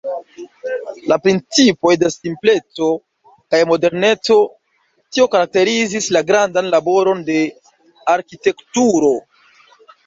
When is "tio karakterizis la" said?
5.13-6.25